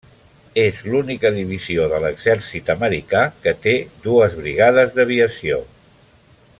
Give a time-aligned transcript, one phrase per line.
[0.61, 3.75] És l'única divisió de l'Exèrcit americà que té
[4.07, 5.65] dues brigades d'aviació.